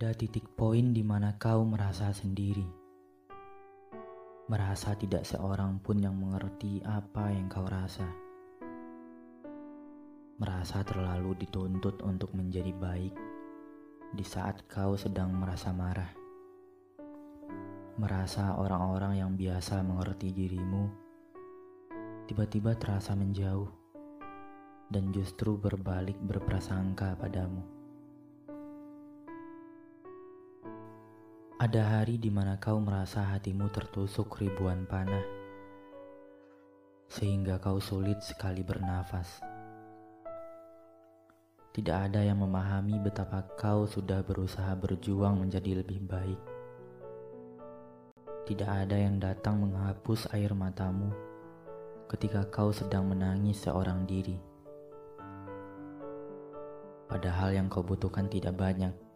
[0.00, 2.64] Ada titik poin di mana kau merasa sendiri.
[4.48, 8.08] Merasa tidak seorang pun yang mengerti apa yang kau rasa.
[10.40, 13.12] Merasa terlalu dituntut untuk menjadi baik
[14.16, 16.16] di saat kau sedang merasa marah.
[18.00, 20.88] Merasa orang-orang yang biasa mengerti dirimu
[22.24, 23.68] tiba-tiba terasa menjauh
[24.88, 27.79] dan justru berbalik berprasangka padamu.
[31.60, 35.20] Ada hari di mana kau merasa hatimu tertusuk ribuan panah,
[37.04, 39.44] sehingga kau sulit sekali bernafas.
[41.76, 46.40] Tidak ada yang memahami betapa kau sudah berusaha berjuang menjadi lebih baik.
[48.48, 51.12] Tidak ada yang datang menghapus air matamu
[52.08, 54.40] ketika kau sedang menangis seorang diri.
[57.04, 59.09] Padahal yang kau butuhkan tidak banyak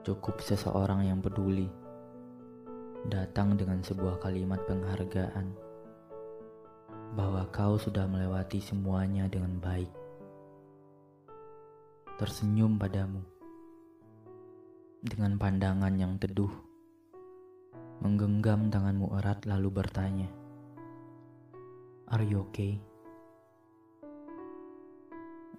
[0.00, 1.68] Cukup seseorang yang peduli
[3.04, 5.52] datang dengan sebuah kalimat penghargaan
[7.12, 9.92] bahwa kau sudah melewati semuanya dengan baik.
[12.16, 13.20] Tersenyum padamu
[15.04, 16.52] dengan pandangan yang teduh,
[18.00, 20.32] menggenggam tanganmu erat lalu bertanya,
[22.08, 22.80] "Are you okay?"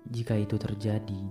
[0.10, 1.30] Jika itu terjadi,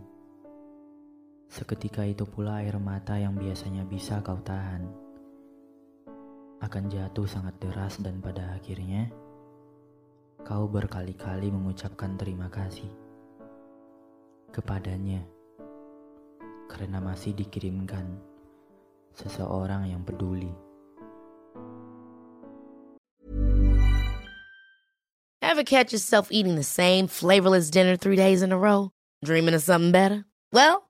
[1.51, 4.87] Seketika itu pula air mata yang biasanya bisa kau tahan
[6.63, 9.11] akan jatuh sangat deras dan pada akhirnya
[10.47, 12.87] kau berkali-kali mengucapkan terima kasih
[14.55, 15.27] kepadanya
[16.71, 18.07] karena masih dikirimkan
[19.19, 20.55] seseorang yang peduli.
[25.43, 28.95] Ever catch yourself eating the same flavorless dinner three days in a row?
[29.27, 30.31] Dreaming of something better?
[30.55, 30.90] Well,